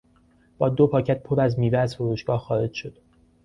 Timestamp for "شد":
2.73-2.97